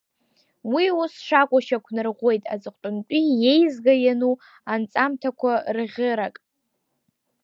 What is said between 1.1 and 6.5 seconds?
шакәу шьақәнарӷәӷәеит аҵыхәтәантәи иеизга иану анҵамҭақәа рӷьырак.